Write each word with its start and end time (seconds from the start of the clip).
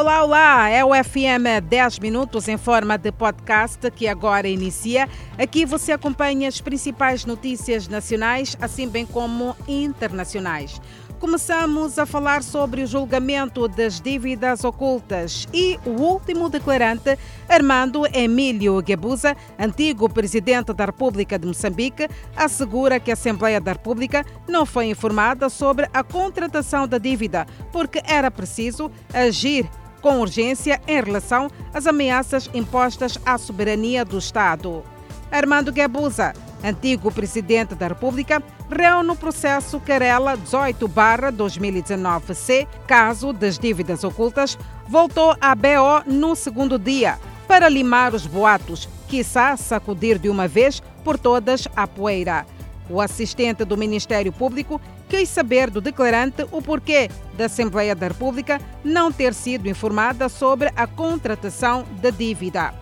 Olá, 0.00 0.24
olá! 0.24 0.70
É 0.70 0.82
o 0.82 0.92
FM 0.94 1.60
10 1.68 1.98
Minutos 1.98 2.48
em 2.48 2.56
forma 2.56 2.96
de 2.96 3.12
podcast 3.12 3.90
que 3.90 4.08
agora 4.08 4.48
inicia. 4.48 5.06
Aqui 5.36 5.66
você 5.66 5.92
acompanha 5.92 6.48
as 6.48 6.58
principais 6.58 7.26
notícias 7.26 7.86
nacionais, 7.86 8.56
assim 8.62 8.88
bem 8.88 9.04
como 9.04 9.54
internacionais. 9.68 10.80
Começamos 11.18 11.98
a 11.98 12.06
falar 12.06 12.42
sobre 12.42 12.82
o 12.82 12.86
julgamento 12.86 13.68
das 13.68 14.00
dívidas 14.00 14.64
ocultas 14.64 15.46
e 15.52 15.78
o 15.84 15.90
último 15.90 16.48
declarante, 16.48 17.18
Armando 17.46 18.06
Emílio 18.06 18.80
Guebuza, 18.80 19.36
antigo 19.58 20.08
presidente 20.08 20.72
da 20.72 20.86
República 20.86 21.38
de 21.38 21.46
Moçambique, 21.46 22.08
assegura 22.34 22.98
que 22.98 23.10
a 23.10 23.12
Assembleia 23.12 23.60
da 23.60 23.72
República 23.72 24.24
não 24.48 24.64
foi 24.64 24.86
informada 24.86 25.50
sobre 25.50 25.86
a 25.92 26.02
contratação 26.02 26.88
da 26.88 26.96
dívida, 26.96 27.46
porque 27.70 28.00
era 28.06 28.30
preciso 28.30 28.90
agir 29.12 29.68
com 30.00 30.20
urgência 30.20 30.80
em 30.86 31.02
relação 31.02 31.50
às 31.72 31.86
ameaças 31.86 32.50
impostas 32.52 33.18
à 33.24 33.38
soberania 33.38 34.04
do 34.04 34.18
Estado. 34.18 34.84
Armando 35.30 35.72
Guebuza, 35.72 36.34
antigo 36.64 37.12
presidente 37.12 37.74
da 37.74 37.88
República, 37.88 38.42
reúne 38.70 39.10
o 39.10 39.16
processo 39.16 39.80
Querela 39.80 40.36
18-2019-C, 40.36 42.68
caso 42.86 43.32
das 43.32 43.58
dívidas 43.58 44.04
ocultas, 44.04 44.58
voltou 44.88 45.34
à 45.40 45.54
BO 45.54 46.02
no 46.06 46.34
segundo 46.34 46.78
dia 46.78 47.18
para 47.46 47.68
limar 47.68 48.14
os 48.14 48.26
boatos, 48.26 48.88
quiçá 49.08 49.56
sacudir 49.56 50.18
de 50.18 50.28
uma 50.28 50.46
vez 50.46 50.82
por 51.02 51.18
todas 51.18 51.66
a 51.74 51.86
poeira. 51.86 52.46
O 52.88 53.00
assistente 53.00 53.64
do 53.64 53.76
Ministério 53.76 54.32
Público 54.32 54.80
quis 55.10 55.28
saber 55.28 55.70
do 55.70 55.80
declarante 55.80 56.46
o 56.52 56.62
porquê 56.62 57.10
da 57.36 57.46
Assembleia 57.46 57.96
da 57.96 58.06
República 58.06 58.60
não 58.84 59.10
ter 59.10 59.34
sido 59.34 59.68
informada 59.68 60.28
sobre 60.28 60.70
a 60.76 60.86
contratação 60.86 61.84
da 62.00 62.10
dívida. 62.10 62.72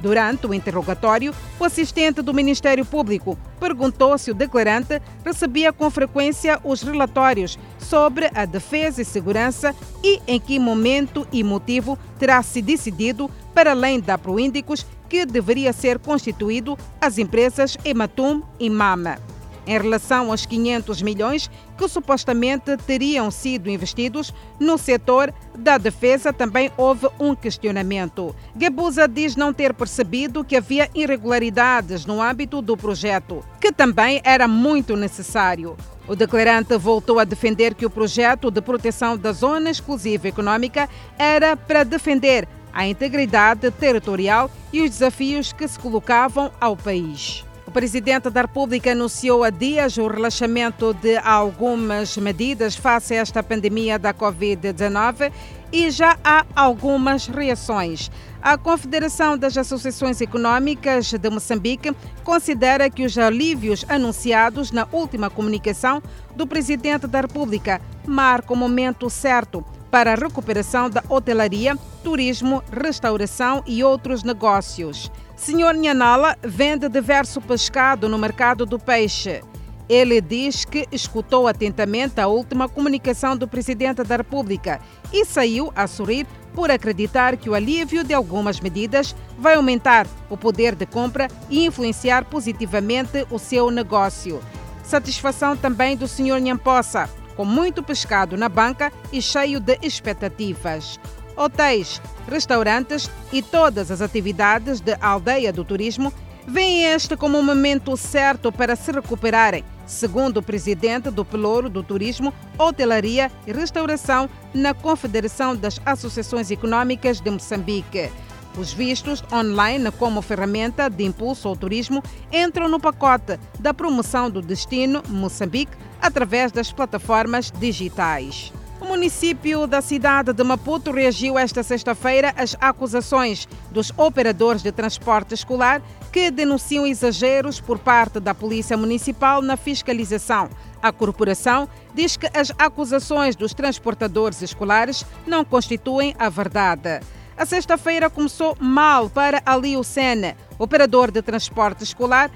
Durante 0.00 0.46
o 0.46 0.54
interrogatório, 0.54 1.34
o 1.58 1.64
assistente 1.64 2.22
do 2.22 2.32
Ministério 2.32 2.84
Público 2.84 3.36
perguntou 3.58 4.16
se 4.16 4.30
o 4.30 4.34
declarante 4.34 5.00
recebia 5.24 5.72
com 5.72 5.90
frequência 5.90 6.60
os 6.64 6.82
relatórios 6.82 7.58
sobre 7.78 8.30
a 8.34 8.44
defesa 8.44 9.02
e 9.02 9.04
segurança 9.04 9.74
e 10.02 10.20
em 10.26 10.40
que 10.40 10.58
momento 10.58 11.26
e 11.32 11.42
motivo 11.42 11.98
terá 12.18 12.42
se 12.42 12.62
decidido, 12.62 13.30
para 13.54 13.72
além 13.72 14.00
da 14.00 14.16
Proíndicos, 14.16 14.86
que 15.08 15.26
deveria 15.26 15.72
ser 15.72 15.98
constituído 15.98 16.76
as 17.00 17.18
empresas 17.18 17.76
Ematum 17.84 18.42
e 18.58 18.70
Mama 18.70 19.31
em 19.66 19.78
relação 19.78 20.30
aos 20.30 20.46
500 20.46 21.02
milhões 21.02 21.50
que 21.76 21.88
supostamente 21.88 22.76
teriam 22.78 23.30
sido 23.30 23.70
investidos 23.70 24.32
no 24.58 24.76
setor 24.78 25.32
da 25.56 25.78
defesa, 25.78 26.32
também 26.32 26.70
houve 26.76 27.08
um 27.18 27.34
questionamento. 27.34 28.34
Gebusa 28.58 29.08
diz 29.08 29.36
não 29.36 29.52
ter 29.52 29.74
percebido 29.74 30.44
que 30.44 30.56
havia 30.56 30.90
irregularidades 30.94 32.06
no 32.06 32.20
âmbito 32.20 32.62
do 32.62 32.76
projeto, 32.76 33.44
que 33.60 33.72
também 33.72 34.20
era 34.24 34.46
muito 34.46 34.96
necessário. 34.96 35.76
O 36.06 36.16
declarante 36.16 36.76
voltou 36.76 37.18
a 37.18 37.24
defender 37.24 37.74
que 37.74 37.86
o 37.86 37.90
projeto 37.90 38.50
de 38.50 38.60
proteção 38.60 39.16
da 39.16 39.32
zona 39.32 39.70
exclusiva 39.70 40.28
econômica 40.28 40.88
era 41.16 41.56
para 41.56 41.84
defender 41.84 42.48
a 42.72 42.86
integridade 42.86 43.70
territorial 43.70 44.50
e 44.72 44.82
os 44.82 44.90
desafios 44.90 45.52
que 45.52 45.66
se 45.68 45.78
colocavam 45.78 46.50
ao 46.60 46.76
país. 46.76 47.44
O 47.64 47.70
presidente 47.70 48.28
da 48.28 48.42
República 48.42 48.90
anunciou 48.90 49.44
há 49.44 49.50
dias 49.50 49.96
o 49.96 50.08
relaxamento 50.08 50.92
de 50.94 51.16
algumas 51.18 52.16
medidas 52.16 52.74
face 52.74 53.14
a 53.14 53.18
esta 53.18 53.40
pandemia 53.40 54.00
da 54.00 54.12
Covid-19 54.12 55.32
e 55.72 55.88
já 55.90 56.18
há 56.24 56.44
algumas 56.56 57.28
reações. 57.28 58.10
A 58.42 58.58
Confederação 58.58 59.38
das 59.38 59.56
Associações 59.56 60.20
Econômicas 60.20 61.12
de 61.12 61.30
Moçambique 61.30 61.94
considera 62.24 62.90
que 62.90 63.04
os 63.04 63.16
alívios 63.16 63.86
anunciados 63.88 64.72
na 64.72 64.88
última 64.90 65.30
comunicação 65.30 66.02
do 66.34 66.48
presidente 66.48 67.06
da 67.06 67.20
República 67.20 67.80
marcam 68.04 68.56
o 68.56 68.58
momento 68.58 69.08
certo 69.08 69.64
para 69.92 70.14
a 70.14 70.16
recuperação 70.16 70.88
da 70.88 71.04
hotelaria, 71.06 71.76
turismo, 72.02 72.64
restauração 72.72 73.62
e 73.66 73.84
outros 73.84 74.22
negócios. 74.22 75.12
Senhor 75.36 75.74
Nhanala 75.74 76.34
vende 76.42 76.88
diverso 76.88 77.42
pescado 77.42 78.08
no 78.08 78.16
mercado 78.16 78.64
do 78.64 78.78
peixe. 78.78 79.42
Ele 79.86 80.22
diz 80.22 80.64
que 80.64 80.88
escutou 80.90 81.46
atentamente 81.46 82.18
a 82.18 82.26
última 82.26 82.70
comunicação 82.70 83.36
do 83.36 83.46
Presidente 83.46 84.02
da 84.02 84.16
República 84.16 84.80
e 85.12 85.26
saiu 85.26 85.70
a 85.76 85.86
sorrir 85.86 86.26
por 86.54 86.70
acreditar 86.70 87.36
que 87.36 87.50
o 87.50 87.54
alívio 87.54 88.02
de 88.02 88.14
algumas 88.14 88.60
medidas 88.60 89.14
vai 89.38 89.56
aumentar 89.56 90.06
o 90.30 90.38
poder 90.38 90.74
de 90.74 90.86
compra 90.86 91.28
e 91.50 91.66
influenciar 91.66 92.24
positivamente 92.24 93.26
o 93.30 93.38
seu 93.38 93.70
negócio. 93.70 94.40
Satisfação 94.82 95.54
também 95.54 95.98
do 95.98 96.08
Sr. 96.08 96.40
Nhampossa, 96.40 97.10
com 97.36 97.44
muito 97.44 97.82
pescado 97.82 98.36
na 98.36 98.48
banca 98.48 98.92
e 99.12 99.20
cheio 99.20 99.60
de 99.60 99.78
expectativas 99.82 100.98
hotéis, 101.36 102.00
restaurantes 102.28 103.10
e 103.32 103.42
todas 103.42 103.90
as 103.90 104.00
atividades 104.00 104.80
da 104.80 104.96
aldeia 105.00 105.52
do 105.52 105.64
turismo 105.64 106.12
veem 106.46 106.84
este 106.84 107.16
como 107.16 107.38
um 107.38 107.42
momento 107.42 107.96
certo 107.96 108.50
para 108.50 108.74
se 108.74 108.90
recuperarem, 108.90 109.64
segundo 109.86 110.38
o 110.38 110.42
presidente 110.42 111.10
do 111.10 111.24
Pelouro 111.24 111.68
do 111.68 111.82
Turismo, 111.82 112.34
Hotelaria 112.58 113.30
e 113.46 113.52
Restauração 113.52 114.28
na 114.52 114.74
Confederação 114.74 115.54
das 115.54 115.80
Associações 115.86 116.50
Econômicas 116.50 117.20
de 117.20 117.30
Moçambique. 117.30 118.10
Os 118.58 118.72
vistos 118.72 119.24
online 119.32 119.90
como 119.92 120.20
ferramenta 120.20 120.90
de 120.90 121.04
impulso 121.04 121.48
ao 121.48 121.56
turismo 121.56 122.02
entram 122.30 122.68
no 122.68 122.78
pacote 122.78 123.38
da 123.58 123.72
promoção 123.72 124.28
do 124.28 124.42
destino 124.42 125.02
Moçambique 125.08 125.74
através 126.02 126.50
das 126.50 126.72
plataformas 126.72 127.50
digitais. 127.50 128.52
O 128.80 128.84
município 128.84 129.68
da 129.68 129.80
cidade 129.80 130.32
de 130.32 130.42
Maputo 130.42 130.90
reagiu 130.90 131.38
esta 131.38 131.62
sexta-feira 131.62 132.34
às 132.36 132.56
acusações 132.60 133.46
dos 133.70 133.92
operadores 133.96 134.60
de 134.60 134.72
transporte 134.72 135.34
escolar 135.34 135.80
que 136.12 136.32
denunciam 136.32 136.84
exageros 136.84 137.60
por 137.60 137.78
parte 137.78 138.18
da 138.18 138.34
Polícia 138.34 138.76
Municipal 138.76 139.40
na 139.40 139.56
fiscalização. 139.56 140.50
A 140.82 140.90
corporação 140.90 141.68
diz 141.94 142.16
que 142.16 142.26
as 142.36 142.52
acusações 142.58 143.36
dos 143.36 143.54
transportadores 143.54 144.42
escolares 144.42 145.06
não 145.24 145.44
constituem 145.44 146.12
a 146.18 146.28
verdade. 146.28 147.00
A 147.36 147.46
sexta-feira 147.46 148.10
começou 148.10 148.56
mal 148.58 149.08
para 149.08 149.40
Alio 149.46 149.84
Sene, 149.84 150.36
operador 150.58 151.12
de 151.12 151.22
transporte 151.22 151.84
escolar, 151.84 152.30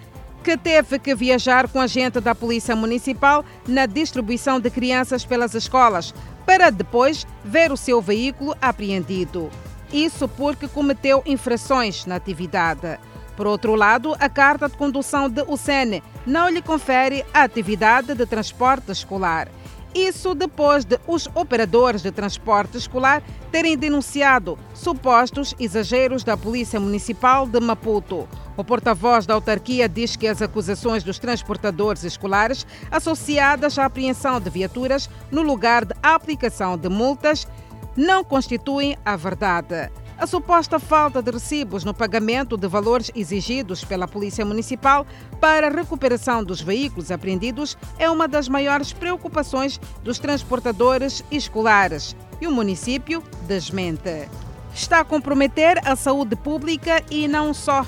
que 0.46 0.56
teve 0.56 1.00
que 1.00 1.12
viajar 1.12 1.66
com 1.66 1.80
agente 1.80 2.20
da 2.20 2.32
Polícia 2.32 2.76
Municipal 2.76 3.44
na 3.66 3.84
distribuição 3.84 4.60
de 4.60 4.70
crianças 4.70 5.24
pelas 5.24 5.56
escolas, 5.56 6.14
para 6.46 6.70
depois 6.70 7.26
ver 7.44 7.72
o 7.72 7.76
seu 7.76 8.00
veículo 8.00 8.54
apreendido. 8.62 9.50
Isso 9.92 10.28
porque 10.28 10.68
cometeu 10.68 11.20
infrações 11.26 12.06
na 12.06 12.14
atividade. 12.14 12.96
Por 13.36 13.48
outro 13.48 13.74
lado, 13.74 14.14
a 14.20 14.28
carta 14.28 14.68
de 14.68 14.76
condução 14.76 15.28
de 15.28 15.42
UCN 15.42 16.00
não 16.24 16.48
lhe 16.48 16.62
confere 16.62 17.26
a 17.34 17.42
atividade 17.42 18.14
de 18.14 18.24
transporte 18.24 18.92
escolar. 18.92 19.48
Isso 19.96 20.34
depois 20.34 20.84
de 20.84 21.00
os 21.06 21.26
operadores 21.34 22.02
de 22.02 22.12
transporte 22.12 22.76
escolar 22.76 23.22
terem 23.50 23.78
denunciado 23.78 24.58
supostos 24.74 25.54
exageros 25.58 26.22
da 26.22 26.36
Polícia 26.36 26.78
Municipal 26.78 27.46
de 27.46 27.58
Maputo. 27.60 28.28
O 28.58 28.62
porta-voz 28.62 29.24
da 29.24 29.32
autarquia 29.32 29.88
diz 29.88 30.14
que 30.14 30.28
as 30.28 30.42
acusações 30.42 31.02
dos 31.02 31.18
transportadores 31.18 32.04
escolares 32.04 32.66
associadas 32.90 33.78
à 33.78 33.86
apreensão 33.86 34.38
de 34.38 34.50
viaturas 34.50 35.08
no 35.30 35.40
lugar 35.40 35.86
de 35.86 35.94
aplicação 36.02 36.76
de 36.76 36.90
multas 36.90 37.48
não 37.96 38.22
constituem 38.22 38.98
a 39.02 39.16
verdade. 39.16 39.90
A 40.18 40.26
suposta 40.26 40.78
falta 40.78 41.20
de 41.20 41.30
recibos 41.30 41.84
no 41.84 41.92
pagamento 41.92 42.56
de 42.56 42.66
valores 42.66 43.10
exigidos 43.14 43.84
pela 43.84 44.08
Polícia 44.08 44.46
Municipal 44.46 45.06
para 45.38 45.66
a 45.66 45.70
recuperação 45.70 46.42
dos 46.42 46.62
veículos 46.62 47.10
apreendidos 47.10 47.76
é 47.98 48.08
uma 48.08 48.26
das 48.26 48.48
maiores 48.48 48.94
preocupações 48.94 49.78
dos 50.02 50.18
transportadores 50.18 51.22
escolares 51.30 52.16
e 52.40 52.46
o 52.46 52.52
município 52.52 53.22
desmente. 53.46 54.26
Está 54.74 55.00
a 55.00 55.04
comprometer 55.04 55.78
a 55.86 55.94
saúde 55.94 56.34
pública 56.34 57.02
e 57.10 57.28
não 57.28 57.52
só. 57.52 57.84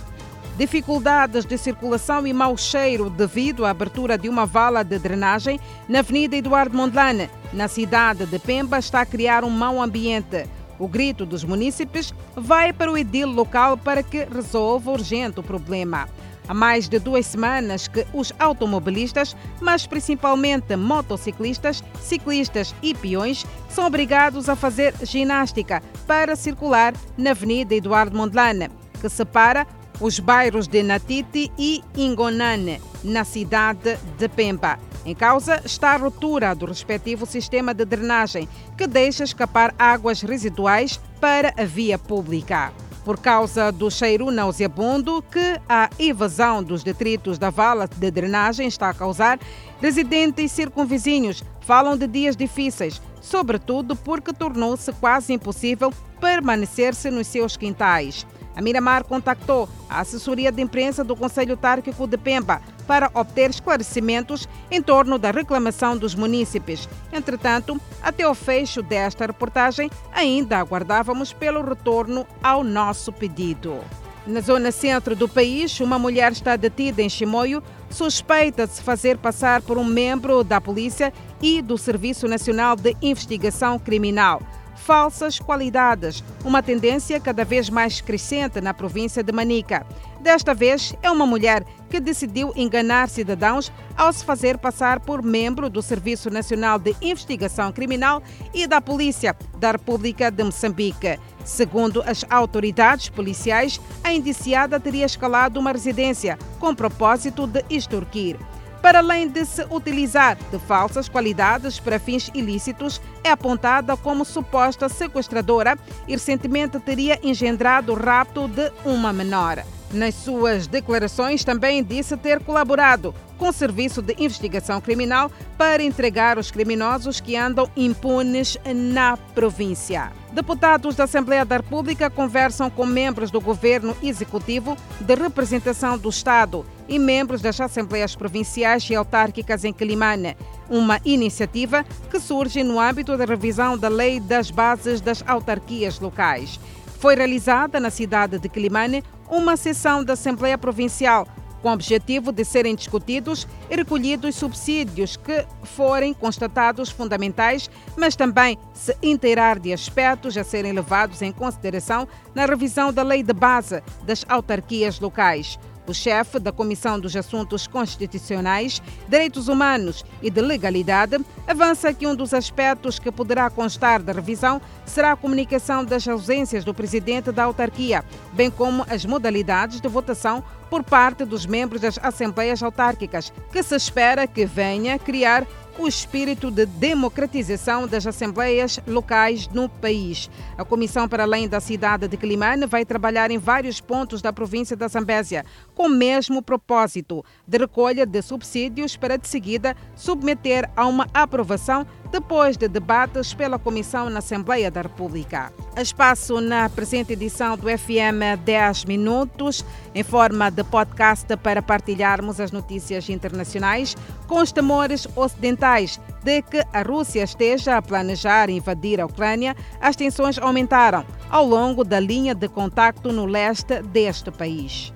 Dificuldades 0.58 1.46
de 1.46 1.56
circulação 1.56 2.26
e 2.26 2.32
mau 2.32 2.58
cheiro 2.58 3.08
devido 3.08 3.64
à 3.64 3.70
abertura 3.70 4.18
de 4.18 4.28
uma 4.28 4.44
vala 4.44 4.82
de 4.82 4.98
drenagem 4.98 5.58
na 5.88 6.00
Avenida 6.00 6.36
Eduardo 6.36 6.76
Mondlane, 6.76 7.30
na 7.54 7.68
cidade 7.68 8.26
de 8.26 8.38
Pemba, 8.38 8.78
está 8.78 9.00
a 9.00 9.06
criar 9.06 9.44
um 9.44 9.50
mau 9.50 9.80
ambiente. 9.80 10.57
O 10.78 10.86
grito 10.86 11.26
dos 11.26 11.42
munícipes 11.44 12.14
vai 12.36 12.72
para 12.72 12.90
o 12.90 12.96
edil 12.96 13.28
local 13.28 13.76
para 13.76 14.02
que 14.02 14.24
resolva 14.24 14.92
urgente 14.92 15.40
o 15.40 15.42
problema. 15.42 16.08
Há 16.48 16.54
mais 16.54 16.88
de 16.88 16.98
duas 16.98 17.26
semanas 17.26 17.88
que 17.88 18.06
os 18.14 18.32
automobilistas, 18.38 19.36
mas 19.60 19.86
principalmente 19.86 20.74
motociclistas, 20.76 21.84
ciclistas 22.00 22.74
e 22.82 22.94
peões, 22.94 23.44
são 23.68 23.86
obrigados 23.86 24.48
a 24.48 24.56
fazer 24.56 24.94
ginástica 25.02 25.82
para 26.06 26.34
circular 26.34 26.94
na 27.18 27.32
Avenida 27.32 27.74
Eduardo 27.74 28.16
Mondlane, 28.16 28.70
que 28.98 29.10
separa 29.10 29.66
os 30.00 30.18
bairros 30.18 30.66
de 30.66 30.82
Natiti 30.82 31.52
e 31.58 31.82
Ingonane, 31.94 32.80
na 33.04 33.24
cidade 33.24 33.98
de 34.16 34.28
Pemba. 34.28 34.78
Em 35.04 35.14
causa 35.14 35.62
está 35.64 35.92
a 35.92 35.96
ruptura 35.96 36.54
do 36.54 36.66
respectivo 36.66 37.24
sistema 37.26 37.72
de 37.72 37.84
drenagem, 37.84 38.48
que 38.76 38.86
deixa 38.86 39.24
escapar 39.24 39.74
águas 39.78 40.22
residuais 40.22 41.00
para 41.20 41.54
a 41.56 41.64
via 41.64 41.98
pública 41.98 42.72
por 43.08 43.18
causa 43.18 43.72
do 43.72 43.90
cheiro 43.90 44.30
nauseabundo 44.30 45.24
que 45.32 45.58
a 45.66 45.88
evasão 45.98 46.62
dos 46.62 46.84
detritos 46.84 47.38
da 47.38 47.48
vala 47.48 47.88
de 47.88 48.10
drenagem 48.10 48.68
está 48.68 48.90
a 48.90 48.92
causar, 48.92 49.40
residentes 49.80 50.52
circunvizinhos 50.52 51.42
falam 51.62 51.96
de 51.96 52.06
dias 52.06 52.36
difíceis, 52.36 53.00
sobretudo 53.22 53.96
porque 53.96 54.30
tornou-se 54.30 54.92
quase 54.92 55.32
impossível 55.32 55.90
permanecer-se 56.20 57.10
nos 57.10 57.26
seus 57.28 57.56
quintais. 57.56 58.26
A 58.54 58.60
Miramar 58.60 59.04
contactou 59.04 59.70
a 59.88 60.00
assessoria 60.00 60.52
de 60.52 60.60
imprensa 60.60 61.02
do 61.02 61.16
Conselho 61.16 61.56
Tárquico 61.56 62.06
de 62.06 62.18
Pemba 62.18 62.60
para 62.88 63.10
obter 63.12 63.50
esclarecimentos 63.50 64.48
em 64.70 64.80
torno 64.80 65.18
da 65.18 65.30
reclamação 65.30 65.96
dos 65.96 66.14
munícipes. 66.14 66.88
Entretanto, 67.12 67.78
até 68.02 68.26
o 68.26 68.34
fecho 68.34 68.82
desta 68.82 69.26
reportagem, 69.26 69.90
ainda 70.10 70.58
aguardávamos 70.58 71.34
pelo 71.34 71.62
retorno 71.62 72.26
ao 72.42 72.64
nosso 72.64 73.12
pedido. 73.12 73.78
Na 74.26 74.40
zona 74.40 74.72
centro 74.72 75.14
do 75.14 75.28
país, 75.28 75.78
uma 75.80 75.98
mulher 75.98 76.32
está 76.32 76.56
detida 76.56 77.02
em 77.02 77.08
Chimoio, 77.08 77.62
suspeita 77.90 78.66
de 78.66 78.74
se 78.74 78.82
fazer 78.82 79.18
passar 79.18 79.62
por 79.62 79.78
um 79.78 79.84
membro 79.84 80.42
da 80.42 80.60
polícia 80.60 81.12
e 81.40 81.62
do 81.62 81.78
Serviço 81.78 82.26
Nacional 82.26 82.74
de 82.74 82.96
Investigação 83.02 83.78
Criminal 83.78 84.42
falsas 84.88 85.38
qualidades, 85.38 86.24
uma 86.42 86.62
tendência 86.62 87.20
cada 87.20 87.44
vez 87.44 87.68
mais 87.68 88.00
crescente 88.00 88.58
na 88.58 88.72
província 88.72 89.22
de 89.22 89.30
Manica. 89.30 89.86
Desta 90.18 90.54
vez, 90.54 90.94
é 91.02 91.10
uma 91.10 91.26
mulher 91.26 91.62
que 91.90 92.00
decidiu 92.00 92.54
enganar 92.56 93.10
cidadãos 93.10 93.70
ao 93.94 94.10
se 94.10 94.24
fazer 94.24 94.56
passar 94.56 94.98
por 95.00 95.22
membro 95.22 95.68
do 95.68 95.82
Serviço 95.82 96.30
Nacional 96.30 96.78
de 96.78 96.96
Investigação 97.02 97.70
Criminal 97.70 98.22
e 98.54 98.66
da 98.66 98.80
Polícia 98.80 99.36
da 99.58 99.72
República 99.72 100.30
de 100.30 100.42
Moçambique. 100.42 101.20
Segundo 101.44 102.02
as 102.06 102.24
autoridades 102.30 103.10
policiais, 103.10 103.78
a 104.02 104.14
indiciada 104.14 104.80
teria 104.80 105.04
escalado 105.04 105.60
uma 105.60 105.72
residência 105.72 106.38
com 106.58 106.74
propósito 106.74 107.46
de 107.46 107.62
extorquir. 107.68 108.38
Para 108.82 109.00
além 109.00 109.28
de 109.28 109.44
se 109.44 109.64
utilizar 109.70 110.36
de 110.50 110.58
falsas 110.58 111.08
qualidades 111.08 111.80
para 111.80 111.98
fins 111.98 112.30
ilícitos, 112.32 113.00
é 113.24 113.30
apontada 113.30 113.96
como 113.96 114.24
suposta 114.24 114.88
sequestradora 114.88 115.76
e 116.06 116.12
recentemente 116.12 116.78
teria 116.78 117.18
engendrado 117.22 117.92
o 117.92 117.96
rapto 117.96 118.48
de 118.48 118.72
uma 118.84 119.12
menor. 119.12 119.64
Nas 119.92 120.14
suas 120.14 120.66
declarações, 120.66 121.44
também 121.44 121.82
disse 121.82 122.16
ter 122.16 122.40
colaborado 122.40 123.14
com 123.38 123.48
o 123.48 123.52
Serviço 123.52 124.02
de 124.02 124.14
Investigação 124.18 124.80
Criminal 124.80 125.30
para 125.56 125.82
entregar 125.82 126.36
os 126.38 126.50
criminosos 126.50 127.20
que 127.20 127.36
andam 127.36 127.70
impunes 127.74 128.58
na 128.66 129.16
província. 129.16 130.12
Deputados 130.32 130.94
da 130.94 131.04
Assembleia 131.04 131.44
da 131.44 131.56
República 131.56 132.10
conversam 132.10 132.68
com 132.68 132.84
membros 132.84 133.30
do 133.30 133.40
governo 133.40 133.96
executivo 134.02 134.76
de 135.00 135.14
representação 135.14 135.96
do 135.96 136.10
Estado 136.10 136.66
e 136.86 136.98
membros 136.98 137.40
das 137.40 137.58
Assembleias 137.58 138.14
Provinciais 138.14 138.88
e 138.90 138.94
Autárquicas 138.94 139.64
em 139.64 139.72
Quilimane, 139.72 140.36
uma 140.68 141.00
iniciativa 141.02 141.84
que 142.10 142.20
surge 142.20 142.62
no 142.62 142.78
âmbito 142.78 143.16
da 143.16 143.24
revisão 143.24 143.78
da 143.78 143.88
Lei 143.88 144.20
das 144.20 144.50
Bases 144.50 145.00
das 145.00 145.24
Autarquias 145.26 145.98
Locais. 145.98 146.60
Foi 146.98 147.14
realizada 147.14 147.78
na 147.78 147.90
cidade 147.90 148.38
de 148.38 148.48
Quilimane 148.48 149.02
uma 149.30 149.56
sessão 149.56 150.02
da 150.04 150.14
Assembleia 150.14 150.58
Provincial 150.58 151.26
com 151.62 151.68
o 151.70 151.72
objetivo 151.72 152.32
de 152.32 152.44
serem 152.44 152.74
discutidos 152.74 153.46
e 153.70 153.76
recolhidos 153.76 154.36
subsídios 154.36 155.16
que 155.16 155.44
forem 155.64 156.14
constatados 156.14 156.90
fundamentais, 156.90 157.68
mas 157.96 158.14
também 158.14 158.58
se 158.72 158.96
inteirar 159.02 159.58
de 159.58 159.72
aspectos 159.72 160.36
a 160.36 160.44
serem 160.44 160.72
levados 160.72 161.22
em 161.22 161.32
consideração 161.32 162.06
na 162.34 162.46
revisão 162.46 162.92
da 162.92 163.02
Lei 163.02 163.22
de 163.22 163.32
Base 163.32 163.82
das 164.04 164.24
Autarquias 164.28 165.00
Locais. 165.00 165.58
O 165.88 165.94
chefe 165.94 166.38
da 166.38 166.52
Comissão 166.52 167.00
dos 167.00 167.16
Assuntos 167.16 167.66
Constitucionais, 167.66 168.82
Direitos 169.08 169.48
Humanos 169.48 170.04
e 170.20 170.30
de 170.30 170.42
Legalidade 170.42 171.18
avança 171.46 171.94
que 171.94 172.06
um 172.06 172.14
dos 172.14 172.34
aspectos 172.34 172.98
que 172.98 173.10
poderá 173.10 173.48
constar 173.48 174.02
da 174.02 174.12
revisão 174.12 174.60
será 174.84 175.12
a 175.12 175.16
comunicação 175.16 175.82
das 175.82 176.06
ausências 176.06 176.62
do 176.62 176.74
presidente 176.74 177.32
da 177.32 177.44
autarquia, 177.44 178.04
bem 178.34 178.50
como 178.50 178.84
as 178.86 179.06
modalidades 179.06 179.80
de 179.80 179.88
votação 179.88 180.44
por 180.68 180.84
parte 180.84 181.24
dos 181.24 181.46
membros 181.46 181.80
das 181.80 181.98
assembleias 182.02 182.62
autárquicas, 182.62 183.32
que 183.50 183.62
se 183.62 183.74
espera 183.74 184.26
que 184.26 184.44
venha 184.44 184.98
criar 184.98 185.46
o 185.78 185.86
espírito 185.86 186.50
de 186.50 186.66
democratização 186.66 187.86
das 187.86 188.04
assembleias 188.04 188.80
locais 188.84 189.46
no 189.48 189.68
país. 189.68 190.28
A 190.56 190.64
Comissão 190.64 191.08
para 191.08 191.22
Além 191.22 191.48
da 191.48 191.60
Cidade 191.60 192.08
de 192.08 192.16
Climane 192.16 192.66
vai 192.66 192.84
trabalhar 192.84 193.30
em 193.30 193.38
vários 193.38 193.80
pontos 193.80 194.20
da 194.20 194.32
província 194.32 194.76
da 194.76 194.88
Zambésia, 194.88 195.46
com 195.76 195.86
o 195.86 195.88
mesmo 195.88 196.42
propósito 196.42 197.24
de 197.46 197.58
recolha 197.58 198.04
de 198.04 198.20
subsídios 198.20 198.96
para, 198.96 199.16
de 199.16 199.28
seguida, 199.28 199.76
submeter 199.94 200.68
a 200.76 200.84
uma 200.84 201.06
aprovação 201.14 201.86
depois 202.10 202.56
de 202.56 202.68
debates 202.68 203.34
pela 203.34 203.58
Comissão 203.58 204.08
na 204.08 204.18
Assembleia 204.18 204.70
da 204.70 204.82
República. 204.82 205.52
Espaço 205.76 206.40
na 206.40 206.68
presente 206.68 207.12
edição 207.12 207.56
do 207.56 207.68
FM 207.68 208.42
10 208.44 208.84
Minutos, 208.86 209.64
em 209.94 210.02
forma 210.02 210.50
de 210.50 210.64
podcast 210.64 211.36
para 211.36 211.62
partilharmos 211.62 212.40
as 212.40 212.50
notícias 212.50 213.08
internacionais 213.08 213.96
com 214.26 214.40
os 214.40 214.52
temores 214.52 215.06
ocidentais 215.16 216.00
de 216.22 216.42
que 216.42 216.62
a 216.72 216.82
Rússia 216.82 217.22
esteja 217.22 217.76
a 217.76 217.82
planejar 217.82 218.50
invadir 218.50 219.00
a 219.00 219.06
Ucrânia, 219.06 219.56
as 219.80 219.96
tensões 219.96 220.38
aumentaram 220.38 221.04
ao 221.30 221.46
longo 221.46 221.84
da 221.84 222.00
linha 222.00 222.34
de 222.34 222.48
contacto 222.48 223.12
no 223.12 223.26
leste 223.26 223.82
deste 223.82 224.30
país. 224.30 224.92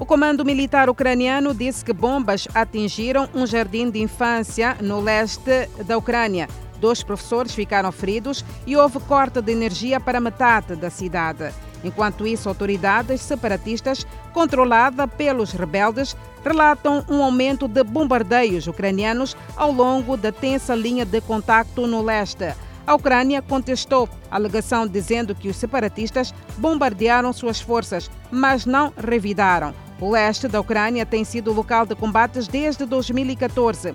O 0.00 0.06
comando 0.06 0.44
militar 0.44 0.88
ucraniano 0.88 1.52
disse 1.52 1.84
que 1.84 1.92
bombas 1.92 2.46
atingiram 2.54 3.28
um 3.34 3.44
jardim 3.44 3.90
de 3.90 4.00
infância 4.00 4.76
no 4.80 5.00
leste 5.00 5.68
da 5.84 5.98
Ucrânia. 5.98 6.48
Dois 6.78 7.02
professores 7.02 7.52
ficaram 7.52 7.90
feridos 7.90 8.44
e 8.64 8.76
houve 8.76 9.00
corte 9.00 9.42
de 9.42 9.50
energia 9.50 9.98
para 9.98 10.20
metade 10.20 10.76
da 10.76 10.88
cidade. 10.88 11.52
Enquanto 11.82 12.28
isso, 12.28 12.48
autoridades 12.48 13.20
separatistas, 13.22 14.06
controladas 14.32 15.10
pelos 15.16 15.50
rebeldes, 15.50 16.16
relatam 16.44 17.04
um 17.10 17.20
aumento 17.20 17.66
de 17.66 17.82
bombardeios 17.82 18.68
ucranianos 18.68 19.36
ao 19.56 19.72
longo 19.72 20.16
da 20.16 20.30
tensa 20.30 20.76
linha 20.76 21.04
de 21.04 21.20
contacto 21.20 21.88
no 21.88 22.02
leste. 22.02 22.54
A 22.86 22.94
Ucrânia 22.94 23.42
contestou 23.42 24.08
a 24.30 24.36
alegação 24.36 24.86
dizendo 24.86 25.34
que 25.34 25.48
os 25.48 25.56
separatistas 25.56 26.32
bombardearam 26.56 27.32
suas 27.32 27.60
forças, 27.60 28.08
mas 28.30 28.64
não 28.64 28.92
revidaram. 28.96 29.74
O 30.00 30.10
leste 30.10 30.46
da 30.46 30.60
Ucrânia 30.60 31.04
tem 31.04 31.24
sido 31.24 31.52
local 31.52 31.84
de 31.84 31.94
combates 31.94 32.46
desde 32.46 32.84
2014. 32.86 33.94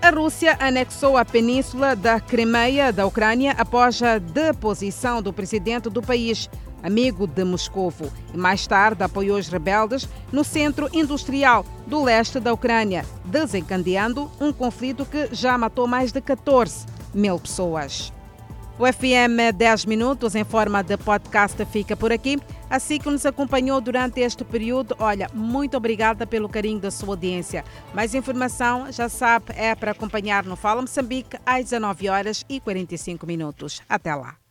A 0.00 0.10
Rússia 0.10 0.56
anexou 0.58 1.16
a 1.16 1.24
península 1.24 1.94
da 1.94 2.18
Crimeia 2.18 2.92
da 2.92 3.06
Ucrânia 3.06 3.52
após 3.58 4.02
a 4.02 4.18
deposição 4.18 5.22
do 5.22 5.32
presidente 5.32 5.88
do 5.88 6.02
país, 6.02 6.50
amigo 6.82 7.26
de 7.26 7.44
Moscovo, 7.44 8.10
e 8.34 8.36
mais 8.36 8.66
tarde 8.66 9.04
apoiou 9.04 9.38
os 9.38 9.46
rebeldes 9.46 10.08
no 10.32 10.42
centro 10.42 10.88
industrial 10.92 11.64
do 11.86 12.02
leste 12.02 12.40
da 12.40 12.52
Ucrânia, 12.52 13.04
desencadeando 13.24 14.30
um 14.40 14.52
conflito 14.52 15.04
que 15.04 15.28
já 15.32 15.56
matou 15.56 15.86
mais 15.86 16.10
de 16.10 16.20
14 16.20 16.86
mil 17.14 17.38
pessoas. 17.38 18.12
O 18.78 18.90
FM 18.90 19.54
10 19.54 19.84
Minutos, 19.84 20.34
em 20.34 20.42
forma 20.42 20.82
de 20.82 20.96
podcast, 20.96 21.64
fica 21.66 21.94
por 21.94 22.10
aqui. 22.10 22.40
Assim 22.72 22.98
que 22.98 23.10
nos 23.10 23.26
acompanhou 23.26 23.82
durante 23.82 24.22
este 24.22 24.42
período, 24.44 24.96
olha, 24.98 25.28
muito 25.34 25.76
obrigada 25.76 26.26
pelo 26.26 26.48
carinho 26.48 26.80
da 26.80 26.90
sua 26.90 27.10
audiência. 27.10 27.66
Mais 27.92 28.14
informação, 28.14 28.90
já 28.90 29.10
sabe, 29.10 29.52
é 29.54 29.74
para 29.74 29.90
acompanhar 29.90 30.42
no 30.46 30.56
Fala 30.56 30.80
Moçambique 30.80 31.36
às 31.44 31.64
19 31.64 32.08
horas 32.08 32.46
e 32.48 32.58
45 32.60 33.26
minutos. 33.26 33.82
Até 33.86 34.14
lá. 34.14 34.41